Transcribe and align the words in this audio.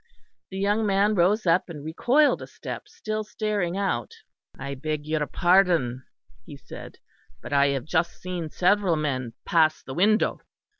The 0.49 0.57
young 0.57 0.83
man 0.87 1.13
rose 1.13 1.45
up 1.45 1.69
and 1.69 1.85
recoiled 1.85 2.41
a 2.41 2.47
step, 2.47 2.87
still 2.87 3.23
staring 3.23 3.77
out. 3.77 4.15
"I 4.57 4.73
beg 4.73 5.05
your 5.05 5.27
pardon," 5.27 6.05
he 6.43 6.57
said, 6.57 6.97
"but 7.39 7.53
I 7.53 7.67
have 7.67 7.85
just 7.85 8.13
seen 8.19 8.49
several 8.49 8.95
men 8.95 9.33
pass 9.45 9.83
the 9.83 9.93
window." 9.93 10.39